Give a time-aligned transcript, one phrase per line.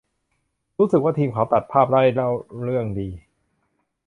[0.77, 2.29] รู้สึกว่า ทีมเขาตัดภาพได้เล่า
[2.63, 3.09] เรื่องดี